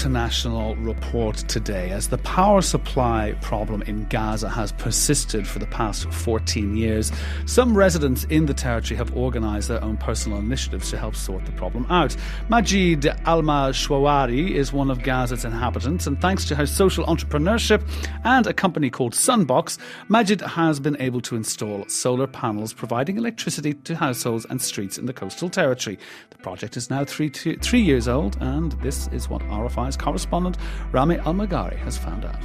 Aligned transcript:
international 0.00 0.76
report 0.76 1.36
today 1.36 1.90
as 1.90 2.08
the 2.08 2.16
power 2.16 2.62
supply 2.62 3.34
problem 3.42 3.82
in 3.82 4.06
Gaza 4.06 4.48
has 4.48 4.72
persisted 4.72 5.46
for 5.46 5.58
the 5.58 5.66
past 5.66 6.10
14 6.10 6.74
years. 6.74 7.12
Some 7.44 7.76
residents 7.76 8.24
in 8.24 8.46
the 8.46 8.54
territory 8.54 8.96
have 8.96 9.14
organised 9.14 9.68
their 9.68 9.84
own 9.84 9.98
personal 9.98 10.38
initiatives 10.38 10.88
to 10.88 10.96
help 10.96 11.14
sort 11.14 11.44
the 11.44 11.52
problem 11.52 11.84
out. 11.90 12.16
Majd 12.48 13.06
Alma 13.26 13.72
Shwawari 13.72 14.52
is 14.52 14.72
one 14.72 14.90
of 14.90 15.02
Gaza's 15.02 15.44
inhabitants, 15.44 16.06
and 16.06 16.18
thanks 16.18 16.46
to 16.46 16.54
her 16.54 16.64
social 16.64 17.04
entrepreneurship 17.04 17.82
and 18.24 18.46
a 18.46 18.54
company 18.54 18.88
called 18.88 19.12
Sunbox, 19.12 19.76
Majd 20.08 20.40
has 20.40 20.80
been 20.80 20.96
able 20.98 21.20
to 21.20 21.36
install 21.36 21.86
solar 21.88 22.26
panels 22.26 22.72
providing 22.72 23.18
electricity 23.18 23.74
to 23.74 23.96
households 23.96 24.46
and 24.46 24.62
streets 24.62 24.96
in 24.96 25.04
the 25.04 25.12
coastal 25.12 25.50
territory. 25.50 25.98
The 26.30 26.38
project 26.38 26.78
is 26.78 26.88
now 26.88 27.04
three, 27.04 27.28
two, 27.28 27.58
three 27.58 27.82
years 27.82 28.08
old, 28.08 28.38
and 28.40 28.72
this 28.80 29.06
is 29.08 29.28
what 29.28 29.42
RFI's 29.90 29.96
correspondent 29.96 30.56
Rami 30.92 31.16
Almeghari 31.16 31.76
has 31.78 31.98
found 31.98 32.24
out. 32.24 32.42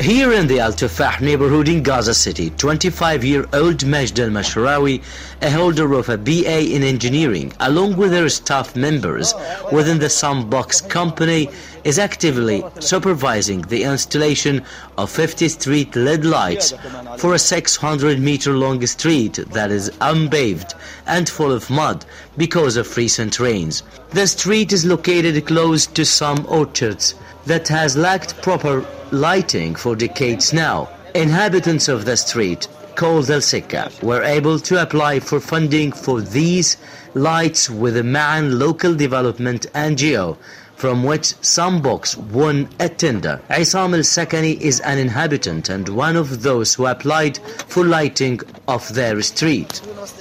Here 0.00 0.32
in 0.32 0.48
the 0.48 0.58
Al 0.58 0.72
Tufah 0.72 1.20
neighborhood 1.20 1.68
in 1.68 1.82
Gaza 1.82 2.14
City, 2.14 2.50
25-year-old 2.50 3.86
Majd 3.86 4.18
Al 4.18 4.28
Mashrawi, 4.30 5.02
a 5.40 5.50
holder 5.50 5.92
of 5.94 6.08
a 6.08 6.18
BA 6.18 6.74
in 6.74 6.82
engineering, 6.82 7.52
along 7.60 7.96
with 7.96 8.12
her 8.12 8.28
staff 8.28 8.74
members 8.74 9.32
within 9.72 10.00
the 10.00 10.06
Sunbox 10.06 10.88
company, 10.88 11.48
is 11.84 11.98
actively 11.98 12.64
supervising 12.80 13.60
the 13.62 13.84
installation 13.84 14.64
of 14.96 15.10
50 15.10 15.48
street 15.48 15.94
LED 15.94 16.24
lights 16.24 16.72
for 17.18 17.34
a 17.34 17.38
600 17.38 18.18
meter 18.18 18.52
long 18.52 18.84
street 18.86 19.34
that 19.52 19.70
is 19.70 19.92
unpaved 20.00 20.74
and 21.06 21.28
full 21.28 21.52
of 21.52 21.68
mud 21.70 22.04
because 22.36 22.76
of 22.76 22.96
recent 22.96 23.38
rains. 23.38 23.82
The 24.10 24.26
street 24.26 24.72
is 24.72 24.84
located 24.84 25.46
close 25.46 25.86
to 25.86 26.04
some 26.04 26.46
orchards 26.48 27.14
that 27.46 27.68
has 27.68 27.96
lacked 27.96 28.40
proper 28.42 28.86
lighting 29.12 29.74
for 29.74 29.94
decades 29.94 30.52
now. 30.52 30.88
Inhabitants 31.14 31.88
of 31.88 32.04
the 32.04 32.16
street, 32.16 32.66
called 32.96 33.30
El 33.30 33.40
Sikka, 33.40 33.90
were 34.02 34.22
able 34.22 34.58
to 34.60 34.82
apply 34.82 35.20
for 35.20 35.40
funding 35.40 35.92
for 35.92 36.20
these 36.20 36.76
lights 37.14 37.68
with 37.70 37.94
the 37.94 38.02
Man 38.02 38.58
Local 38.58 38.94
Development 38.94 39.66
NGO 39.74 40.36
from 40.76 41.04
which 41.04 41.34
Sunbox 41.40 42.16
won 42.16 42.68
a 42.80 42.88
tender. 42.88 43.40
Isam 43.48 43.94
al-Sakani 43.94 44.60
is 44.60 44.80
an 44.80 44.98
inhabitant 44.98 45.68
and 45.68 45.88
one 45.88 46.16
of 46.16 46.42
those 46.42 46.74
who 46.74 46.86
applied 46.86 47.38
for 47.68 47.84
lighting 47.84 48.40
of 48.68 48.92
their 48.94 49.20
street. 49.22 49.78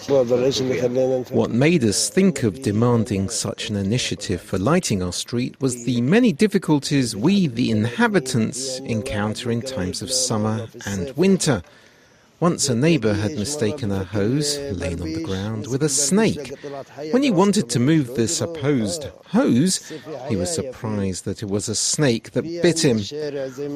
What 0.07 1.51
made 1.51 1.83
us 1.83 2.09
think 2.09 2.43
of 2.43 2.61
demanding 2.61 3.29
such 3.29 3.69
an 3.69 3.75
initiative 3.75 4.41
for 4.41 4.57
lighting 4.57 5.01
our 5.01 5.13
street 5.13 5.59
was 5.59 5.85
the 5.85 6.01
many 6.01 6.31
difficulties 6.31 7.15
we, 7.15 7.47
the 7.47 7.71
inhabitants, 7.71 8.79
encounter 8.79 9.51
in 9.51 9.61
times 9.61 10.01
of 10.01 10.11
summer 10.11 10.67
and 10.85 11.15
winter. 11.17 11.61
Once 12.43 12.67
a 12.67 12.75
neighbour 12.75 13.13
had 13.13 13.31
mistaken 13.35 13.89
a 13.89 14.03
hose, 14.03 14.57
laying 14.73 15.01
on 15.01 15.13
the 15.13 15.23
ground, 15.23 15.65
with 15.67 15.81
a 15.81 15.87
snake. 15.87 16.51
When 17.11 17.23
he 17.23 17.31
wanted 17.31 17.69
to 17.69 17.79
move 17.79 18.15
the 18.15 18.27
supposed 18.27 19.07
hose, 19.27 19.93
he 20.27 20.35
was 20.35 20.53
surprised 20.53 21.23
that 21.23 21.41
it 21.41 21.45
was 21.45 21.69
a 21.69 21.73
snake 21.73 22.31
that 22.31 22.43
bit 22.43 22.83
him. 22.83 22.99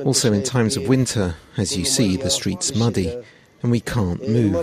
Also, 0.05 0.33
in 0.33 0.43
times 0.43 0.75
of 0.75 0.85
winter, 0.85 1.35
as 1.55 1.77
you 1.77 1.85
see, 1.85 2.17
the 2.17 2.29
street's 2.29 2.75
muddy 2.75 3.17
and 3.61 3.71
we 3.71 3.79
can't 3.79 4.27
move. 4.27 4.53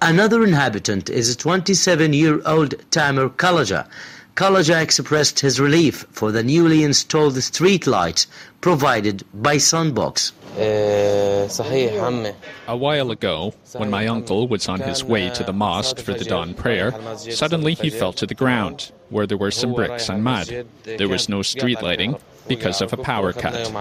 Another 0.00 0.42
inhabitant 0.42 1.10
is 1.10 1.28
a 1.28 1.36
27 1.36 2.14
year 2.14 2.40
old 2.46 2.74
Tamer 2.90 3.28
Kalaja. 3.28 3.86
Kalaja 4.34 4.80
expressed 4.80 5.40
his 5.40 5.60
relief 5.60 6.06
for 6.10 6.32
the 6.32 6.42
newly 6.42 6.84
installed 6.84 7.36
street 7.42 7.86
lights 7.86 8.26
provided 8.62 9.24
by 9.34 9.56
Sunbox. 9.56 10.32
A 10.56 11.48
while 12.76 13.10
ago, 13.10 13.54
when 13.74 13.90
my 13.90 14.06
uncle 14.06 14.48
was 14.48 14.68
on 14.68 14.80
his 14.80 15.04
way 15.04 15.30
to 15.30 15.44
the 15.44 15.52
mosque 15.52 15.98
for 15.98 16.12
the 16.12 16.24
dawn 16.24 16.54
prayer, 16.54 16.94
suddenly 17.16 17.74
he 17.74 17.90
fell 17.90 18.12
to 18.14 18.26
the 18.26 18.34
ground, 18.34 18.90
where 19.10 19.26
there 19.26 19.38
were 19.38 19.50
some 19.50 19.74
bricks 19.74 20.08
and 20.08 20.24
mud. 20.24 20.66
There 20.84 21.08
was 21.08 21.28
no 21.28 21.42
street 21.42 21.82
lighting 21.82 22.16
because 22.48 22.80
of 22.80 22.92
a 22.92 22.96
power 22.96 23.32
cut. 23.32 23.72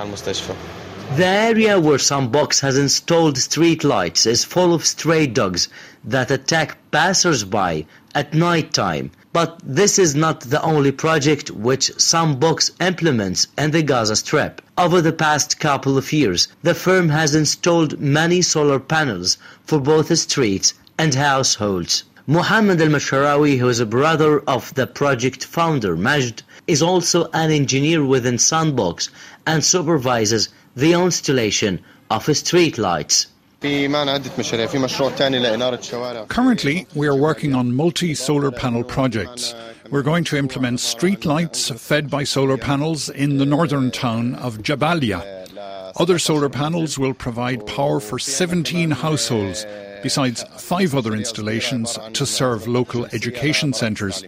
The 1.15 1.25
area 1.25 1.79
where 1.79 1.97
Sunbox 1.97 2.59
has 2.61 2.77
installed 2.77 3.37
street 3.39 3.83
lights 3.83 4.27
is 4.27 4.45
full 4.45 4.75
of 4.75 4.85
stray 4.85 5.25
dogs 5.25 5.67
that 6.03 6.29
attack 6.29 6.77
passers-by 6.91 7.87
at 8.13 8.35
night 8.35 8.73
time. 8.73 9.09
But 9.31 9.59
this 9.63 9.99
is 9.99 10.15
not 10.15 10.41
the 10.41 10.61
only 10.63 10.91
project 10.91 11.51
which 11.51 11.91
Sunbox 11.97 12.71
implements 12.81 13.47
in 13.59 13.69
the 13.69 13.83
Gaza 13.83 14.15
Strip. 14.15 14.59
Over 14.75 15.01
the 15.01 15.13
past 15.13 15.59
couple 15.59 15.99
of 15.99 16.11
years, 16.11 16.47
the 16.63 16.73
firm 16.73 17.09
has 17.09 17.35
installed 17.35 17.99
many 17.99 18.41
solar 18.41 18.79
panels 18.79 19.37
for 19.63 19.79
both 19.79 20.17
streets 20.17 20.73
and 20.97 21.13
households. 21.13 22.05
Muhammad 22.25 22.81
al-Masharawi, 22.81 23.59
who 23.59 23.69
is 23.69 23.79
a 23.79 23.85
brother 23.85 24.39
of 24.47 24.73
the 24.73 24.87
project 24.87 25.43
founder 25.43 25.95
Majd, 25.95 26.41
is 26.65 26.81
also 26.81 27.29
an 27.31 27.51
engineer 27.51 28.03
within 28.03 28.37
Sunbox 28.37 29.09
and 29.45 29.63
supervises 29.63 30.49
the 30.75 30.93
installation 30.93 31.81
of 32.09 32.35
street 32.35 32.79
lights. 32.79 33.27
Currently, 36.29 36.87
we 36.95 37.07
are 37.07 37.15
working 37.15 37.53
on 37.53 37.75
multi 37.75 38.15
solar 38.15 38.51
panel 38.51 38.85
projects. 38.85 39.53
We're 39.89 40.01
going 40.01 40.23
to 40.25 40.37
implement 40.37 40.79
street 40.79 41.25
lights 41.25 41.69
fed 41.69 42.09
by 42.09 42.23
solar 42.23 42.57
panels 42.57 43.09
in 43.09 43.37
the 43.37 43.45
northern 43.45 43.91
town 43.91 44.35
of 44.35 44.59
Jabalia. 44.59 45.25
Other 45.99 46.19
solar 46.19 46.47
panels 46.47 46.97
will 46.97 47.13
provide 47.13 47.65
power 47.65 47.99
for 47.99 48.17
17 48.17 48.91
households, 48.91 49.65
besides 50.03 50.45
five 50.57 50.95
other 50.95 51.13
installations 51.13 51.99
to 52.13 52.25
serve 52.25 52.65
local 52.65 53.07
education 53.07 53.73
centres. 53.73 54.23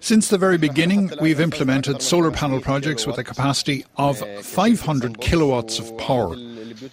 Since 0.00 0.28
the 0.28 0.38
very 0.38 0.58
beginning, 0.58 1.12
we've 1.20 1.40
implemented 1.40 2.02
solar 2.02 2.32
panel 2.32 2.60
projects 2.60 3.06
with 3.06 3.18
a 3.18 3.22
capacity 3.22 3.84
of 3.96 4.18
500 4.44 5.20
kilowatts 5.20 5.78
of 5.78 5.96
power. 5.98 6.34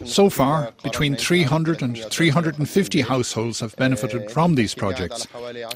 So 0.06 0.30
far, 0.30 0.74
between 0.84 1.16
300 1.16 1.82
and 1.82 1.98
350 1.98 3.02
households 3.02 3.60
have 3.60 3.76
benefited 3.76 4.32
from 4.32 4.56
these 4.56 4.74
projects. 4.74 5.28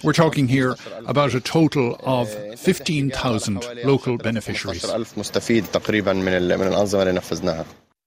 We're 0.04 0.14
talking 0.14 0.48
here 0.48 0.76
about 1.06 1.34
a 1.34 1.42
total 1.42 1.98
of 2.04 2.30
15,000 2.60 3.66
local 3.84 4.18
beneficiaries. 4.18 4.86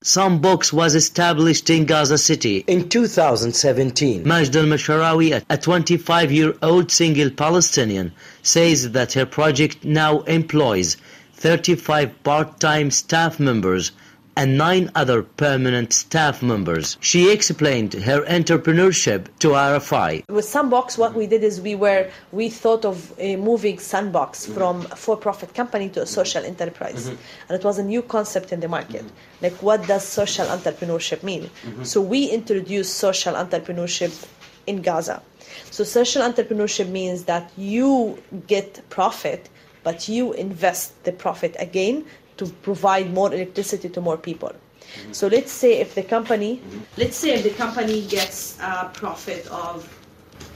Sunbox 0.04 0.70
was 0.70 0.94
established 0.94 1.70
in 1.70 1.86
Gaza 1.86 2.18
City 2.18 2.62
in 2.66 2.90
2017. 2.90 4.28
Majd 4.28 4.54
al 4.54 4.64
Masharawi, 4.64 5.42
a 5.48 5.56
25 5.56 6.30
year 6.30 6.54
old 6.60 6.90
single 6.90 7.30
Palestinian, 7.30 8.12
says 8.42 8.92
that 8.92 9.14
her 9.14 9.24
project 9.24 9.82
now 9.82 10.20
employs 10.22 10.98
35 11.32 12.22
part 12.22 12.60
time 12.60 12.90
staff 12.90 13.40
members 13.40 13.92
and 14.36 14.58
nine 14.58 14.90
other 14.94 15.22
permanent 15.22 15.92
staff 15.92 16.42
members. 16.42 16.96
She 17.00 17.30
explained 17.30 17.94
her 17.94 18.22
entrepreneurship 18.22 19.26
to 19.40 19.48
RFI. 19.48 20.28
With 20.28 20.44
Sunbox, 20.44 20.98
what 20.98 21.14
we 21.14 21.26
did 21.26 21.42
is 21.44 21.60
we 21.60 21.74
were 21.74 22.10
we 22.32 22.48
thought 22.48 22.84
of 22.84 23.12
uh, 23.12 23.36
moving 23.36 23.76
Sunbox 23.76 24.30
mm-hmm. 24.30 24.54
from 24.54 24.80
a 24.90 24.96
for-profit 24.96 25.54
company 25.54 25.88
to 25.90 26.02
a 26.02 26.06
social 26.06 26.44
enterprise, 26.44 27.08
mm-hmm. 27.08 27.48
and 27.48 27.58
it 27.58 27.64
was 27.64 27.78
a 27.78 27.84
new 27.84 28.02
concept 28.02 28.52
in 28.52 28.60
the 28.60 28.68
market. 28.68 29.04
Mm-hmm. 29.04 29.44
Like, 29.44 29.62
what 29.62 29.86
does 29.86 30.04
social 30.04 30.46
entrepreneurship 30.46 31.22
mean? 31.22 31.44
Mm-hmm. 31.44 31.84
So 31.84 32.00
we 32.00 32.30
introduced 32.30 32.94
social 32.96 33.34
entrepreneurship 33.34 34.26
in 34.66 34.82
Gaza. 34.82 35.22
So 35.70 35.84
social 35.84 36.22
entrepreneurship 36.22 36.88
means 36.88 37.24
that 37.24 37.50
you 37.56 38.22
get 38.46 38.88
profit, 38.90 39.48
but 39.82 40.08
you 40.08 40.32
invest 40.32 41.04
the 41.04 41.12
profit 41.12 41.54
again 41.58 42.04
to 42.36 42.46
provide 42.62 43.12
more 43.12 43.32
electricity 43.32 43.88
to 43.88 44.00
more 44.00 44.16
people. 44.16 44.50
Mm-hmm. 44.50 45.12
So 45.12 45.26
let's 45.28 45.52
say 45.52 45.80
if 45.80 45.94
the 45.94 46.02
company, 46.02 46.56
mm-hmm. 46.56 46.80
let's 46.96 47.16
say 47.16 47.34
if 47.34 47.42
the 47.42 47.50
company 47.50 48.06
gets 48.06 48.58
a 48.60 48.90
profit 48.92 49.46
of 49.48 49.88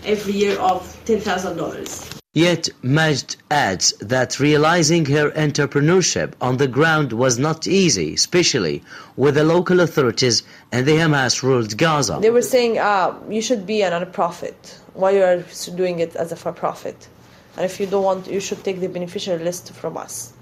every 0.04 0.32
year 0.34 0.58
of 0.58 1.00
ten 1.04 1.20
thousand 1.20 1.56
dollars. 1.56 2.08
Yet 2.34 2.68
Majd 2.82 3.36
adds 3.50 3.94
that 4.00 4.38
realizing 4.38 5.06
her 5.06 5.30
entrepreneurship 5.30 6.34
on 6.40 6.58
the 6.58 6.68
ground 6.68 7.12
was 7.12 7.36
not 7.38 7.66
easy, 7.66 8.14
especially 8.14 8.82
with 9.16 9.34
the 9.34 9.42
local 9.42 9.80
authorities 9.80 10.44
and 10.70 10.86
the 10.86 10.92
Hamas-ruled 10.92 11.76
Gaza. 11.76 12.18
They 12.20 12.30
were 12.30 12.42
saying, 12.42 12.78
ah, 12.78 13.16
you 13.28 13.42
should 13.42 13.66
be 13.66 13.82
a 13.82 13.90
non-profit. 13.90 14.78
Why 14.94 15.12
you 15.12 15.22
are 15.22 15.42
doing 15.74 15.98
it 15.98 16.14
as 16.14 16.30
a 16.30 16.36
for-profit? 16.36 17.08
And 17.56 17.64
if 17.64 17.80
you 17.80 17.86
don't 17.86 18.04
want, 18.04 18.28
you 18.28 18.40
should 18.40 18.62
take 18.62 18.78
the 18.78 18.88
beneficiary 18.88 19.42
list 19.42 19.72
from 19.72 19.96
us. 19.96 20.32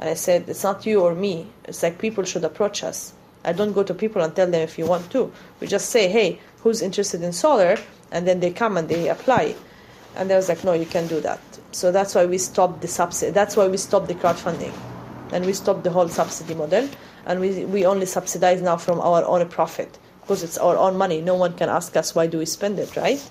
And 0.00 0.08
I 0.08 0.14
said, 0.14 0.48
it's 0.48 0.62
not 0.62 0.86
you 0.86 1.00
or 1.02 1.14
me. 1.14 1.46
It's 1.64 1.82
like 1.82 1.98
people 1.98 2.24
should 2.24 2.44
approach 2.44 2.84
us. 2.84 3.12
I 3.44 3.52
don't 3.52 3.72
go 3.72 3.82
to 3.82 3.94
people 3.94 4.22
and 4.22 4.34
tell 4.34 4.50
them 4.50 4.60
if 4.60 4.78
you 4.78 4.86
want 4.86 5.10
to. 5.12 5.32
We 5.60 5.66
just 5.66 5.90
say, 5.90 6.08
hey, 6.08 6.40
who's 6.62 6.82
interested 6.82 7.22
in 7.22 7.32
solar? 7.32 7.76
And 8.10 8.26
then 8.26 8.40
they 8.40 8.50
come 8.50 8.76
and 8.76 8.88
they 8.88 9.08
apply. 9.08 9.54
And 10.16 10.28
they 10.28 10.34
was 10.34 10.48
like, 10.48 10.64
no, 10.64 10.72
you 10.72 10.86
can't 10.86 11.08
do 11.08 11.20
that. 11.20 11.40
So 11.72 11.92
that's 11.92 12.14
why 12.14 12.26
we 12.26 12.38
stopped 12.38 12.82
the 12.82 12.88
subsidy. 12.88 13.32
That's 13.32 13.56
why 13.56 13.68
we 13.68 13.76
stopped 13.76 14.08
the 14.08 14.14
crowdfunding. 14.14 14.72
And 15.32 15.44
we 15.44 15.52
stopped 15.52 15.84
the 15.84 15.90
whole 15.90 16.08
subsidy 16.08 16.54
model. 16.54 16.88
And 17.26 17.40
we, 17.40 17.64
we 17.64 17.86
only 17.86 18.06
subsidize 18.06 18.62
now 18.62 18.76
from 18.76 19.00
our 19.00 19.24
own 19.24 19.48
profit 19.48 19.98
because 20.20 20.42
it's 20.42 20.58
our 20.58 20.76
own 20.76 20.96
money. 20.96 21.20
No 21.20 21.34
one 21.34 21.54
can 21.54 21.68
ask 21.68 21.96
us 21.96 22.14
why 22.14 22.26
do 22.26 22.38
we 22.38 22.46
spend 22.46 22.78
it, 22.78 22.96
right? 22.96 23.22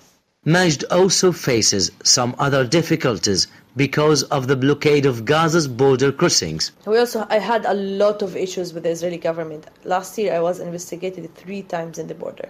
Majd 0.45 0.83
also 0.91 1.31
faces 1.31 1.91
some 2.03 2.35
other 2.37 2.65
difficulties 2.65 3.47
because 3.75 4.23
of 4.23 4.47
the 4.47 4.55
blockade 4.55 5.05
of 5.05 5.25
Gaza's 5.25 5.67
border 5.67 6.11
crossings. 6.11 6.71
We 6.85 6.97
also 6.97 7.27
I 7.29 7.39
had 7.39 7.65
a 7.65 7.73
lot 7.73 8.21
of 8.21 8.35
issues 8.37 8.73
with 8.73 8.83
the 8.83 8.89
Israeli 8.89 9.17
government. 9.17 9.67
Last 9.83 10.17
year 10.17 10.33
I 10.33 10.39
was 10.39 10.59
investigated 10.59 11.33
three 11.35 11.61
times 11.61 11.97
in 11.97 12.07
the 12.07 12.15
border. 12.15 12.49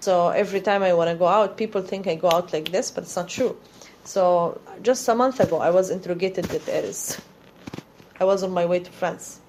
So 0.00 0.28
every 0.28 0.60
time 0.60 0.82
I 0.82 0.92
want 0.92 1.10
to 1.10 1.16
go 1.16 1.26
out, 1.26 1.56
people 1.56 1.82
think 1.82 2.06
I 2.06 2.14
go 2.14 2.30
out 2.30 2.52
like 2.52 2.70
this, 2.70 2.90
but 2.90 3.04
it's 3.04 3.16
not 3.16 3.28
true. 3.28 3.56
So 4.04 4.60
just 4.82 5.08
a 5.08 5.14
month 5.14 5.40
ago 5.40 5.58
I 5.58 5.70
was 5.70 5.90
interrogated 5.90 6.50
at 6.50 6.62
Erez. 6.62 7.18
I 8.20 8.24
was 8.24 8.42
on 8.42 8.50
my 8.52 8.66
way 8.66 8.80
to 8.80 8.90
France. 8.90 9.40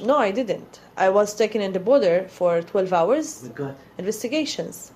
No, 0.00 0.16
I 0.16 0.30
didn't. 0.30 0.80
I 0.96 1.08
was 1.08 1.34
taken 1.34 1.60
in 1.60 1.72
the 1.72 1.80
border 1.80 2.26
for 2.28 2.62
12 2.62 2.92
hours. 2.92 3.50
Investigations. 3.98 4.92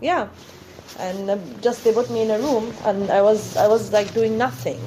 Yeah 0.00 0.28
and 0.98 1.30
uh, 1.30 1.38
just 1.60 1.84
they 1.84 1.92
put 1.92 2.10
me 2.10 2.22
in 2.22 2.30
a 2.30 2.38
room 2.38 2.72
and 2.84 3.10
i 3.10 3.22
was 3.22 3.56
i 3.56 3.66
was 3.66 3.92
like 3.92 4.12
doing 4.12 4.36
nothing 4.36 4.80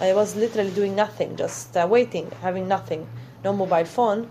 i 0.00 0.12
was 0.12 0.34
literally 0.36 0.70
doing 0.70 0.94
nothing 0.94 1.36
just 1.36 1.76
uh, 1.76 1.86
waiting 1.88 2.30
having 2.42 2.66
nothing. 2.68 3.06
No 3.44 3.52
mobile 3.52 3.84
phone 3.84 4.30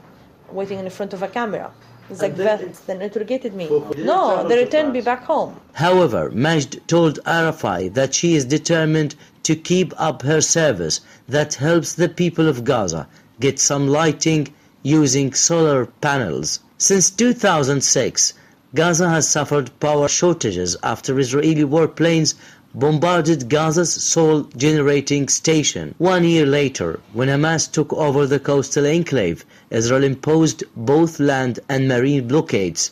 waiting 0.51 0.80
in 0.80 0.89
front 0.89 1.13
of 1.13 1.21
a 1.21 1.27
camera. 1.27 1.71
It's 2.10 2.21
like 2.21 2.36
then, 2.36 2.74
then 2.88 3.01
interrogated 3.01 3.54
me. 3.54 3.69
no 3.98 4.48
they 4.48 4.57
returned 4.57 4.92
me 4.94 5.01
back 5.01 5.24
home. 5.24 5.60
However 5.74 6.31
majd 6.31 6.81
told 6.88 7.19
RFI 7.24 7.94
that 7.94 8.13
she 8.13 8.36
is 8.36 8.45
determined 8.45 9.15
to 9.44 9.56
keep 9.56 9.94
up 9.98 10.24
her 10.24 10.42
service 10.42 11.01
that 11.30 11.54
helps 11.54 11.94
the 11.94 12.10
people 12.10 12.48
of 12.48 12.63
gaza 12.63 13.07
get 13.39 13.60
some 13.60 13.88
lighting 13.88 14.54
using 14.81 15.33
solar 15.33 15.86
panels. 15.86 16.60
Since 16.77 17.12
2006 17.12 18.33
Gaza 18.75 19.07
has 19.07 19.27
suffered 19.27 19.69
power 19.80 20.07
shortages 20.07 20.75
after 20.81 21.19
Israeli 21.19 21.63
warplanes 21.63 22.33
bombarded 22.75 23.49
Gaza's 23.49 23.93
sole 23.93 24.43
generating 24.57 25.27
station. 25.27 25.93
One 25.99 26.23
year 26.23 26.45
later, 26.45 26.99
when 27.13 27.27
Hamas 27.27 27.71
took 27.71 27.93
over 27.93 28.25
the 28.25 28.39
coastal 28.39 28.87
enclave, 28.87 29.45
Israel 29.69 30.03
imposed 30.03 30.63
both 30.75 31.19
land 31.19 31.59
and 31.69 31.87
marine 31.87 32.27
blockades. 32.27 32.89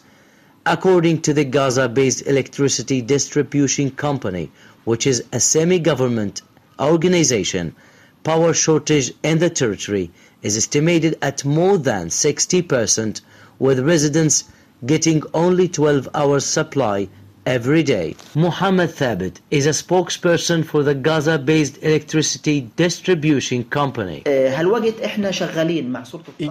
According 0.68 1.22
to 1.24 1.34
the 1.34 1.46
Gaza-based 1.46 2.28
electricity 2.28 3.02
distribution 3.02 3.90
company, 3.90 4.52
which 4.84 5.08
is 5.08 5.24
a 5.34 5.40
semi-government 5.40 6.44
organization, 6.80 7.76
power 8.24 8.54
shortage 8.54 9.12
in 9.24 9.40
the 9.40 9.50
territory 9.50 10.12
is 10.44 10.58
estimated 10.58 11.18
at 11.24 11.44
more 11.44 11.80
than 11.80 12.10
60%, 12.10 13.22
with 13.58 13.80
residents 13.80 14.44
getting 14.86 15.24
only 15.34 15.68
12 15.68 16.08
hours 16.14 16.46
supply 16.46 17.08
every 17.46 17.84
day. 17.84 18.16
Muhammad 18.36 18.92
Thabit 18.92 19.40
is 19.50 19.66
a 19.66 19.72
spokesperson 19.72 20.64
for 20.64 20.84
the 20.84 20.94
Gaza-based 20.94 21.82
electricity 21.82 22.62
distribution 22.76 23.64
company. 23.66 24.22
In 24.26 24.54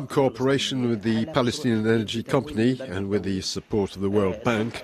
cooperation 0.09 0.89
with 0.89 1.03
the 1.03 1.27
Palestinian 1.27 1.87
Energy 1.87 2.23
Company 2.23 2.81
and 2.81 3.09
with 3.09 3.23
the 3.23 3.41
support 3.41 3.95
of 3.95 4.03
the 4.03 4.11
World 4.11 4.43
Bank, 4.43 4.83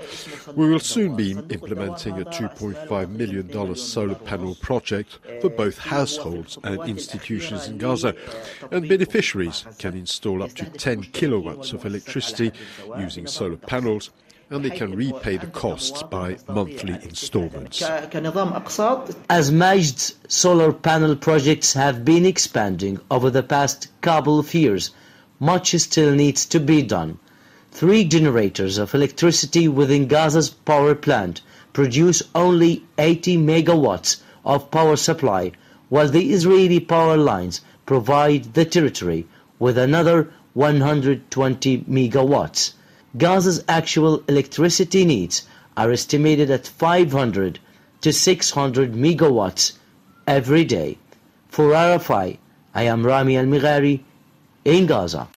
we 0.54 0.68
will 0.68 0.80
soon 0.80 1.16
be 1.16 1.32
implementing 1.32 2.20
a 2.20 2.24
$2.5 2.24 3.08
million 3.10 3.76
solar 3.76 4.14
panel 4.14 4.54
project 4.56 5.18
for 5.40 5.50
both 5.50 5.78
households 5.78 6.58
and 6.62 6.80
institutions 6.88 7.66
in 7.66 7.78
Gaza. 7.78 8.14
And 8.70 8.88
beneficiaries 8.88 9.64
can 9.78 9.94
install 9.94 10.42
up 10.42 10.52
to 10.54 10.66
10 10.66 11.02
kilowatts 11.04 11.72
of 11.72 11.84
electricity 11.84 12.52
using 12.96 13.26
solar 13.26 13.56
panels 13.56 14.10
and 14.48 14.64
they 14.64 14.70
can 14.70 14.94
repay 14.94 15.36
the 15.36 15.46
costs 15.48 16.04
by 16.04 16.36
monthly 16.48 16.94
installments. 17.02 17.82
As 17.82 19.50
Majd's 19.50 20.14
solar 20.28 20.72
panel 20.72 21.16
projects 21.16 21.72
have 21.72 22.04
been 22.04 22.24
expanding 22.24 23.00
over 23.10 23.28
the 23.28 23.42
past 23.42 23.88
couple 24.02 24.38
of 24.38 24.54
years, 24.54 24.92
much 25.40 25.74
still 25.74 26.14
needs 26.14 26.46
to 26.46 26.60
be 26.60 26.80
done. 26.80 27.18
Three 27.72 28.04
generators 28.04 28.78
of 28.78 28.94
electricity 28.94 29.66
within 29.66 30.06
Gaza's 30.06 30.50
power 30.50 30.94
plant 30.94 31.40
produce 31.72 32.22
only 32.34 32.84
80 32.98 33.38
megawatts 33.38 34.18
of 34.44 34.70
power 34.70 34.96
supply, 34.96 35.52
while 35.88 36.08
the 36.08 36.32
Israeli 36.32 36.78
power 36.78 37.16
lines 37.16 37.60
provide 37.84 38.54
the 38.54 38.64
territory 38.64 39.26
with 39.58 39.76
another 39.76 40.30
120 40.54 41.78
megawatts. 41.80 42.72
Gaza's 43.16 43.64
actual 43.68 44.22
electricity 44.28 45.04
needs 45.04 45.46
are 45.76 45.90
estimated 45.90 46.50
at 46.50 46.66
500 46.66 47.58
to 48.02 48.12
600 48.12 48.92
megawatts 48.92 49.72
every 50.26 50.64
day. 50.64 50.98
For 51.48 51.70
RFI, 51.70 52.38
I 52.74 52.82
am 52.82 53.06
Rami 53.06 53.34
Almeghari 53.34 54.00
in 54.64 54.86
Gaza. 54.86 55.28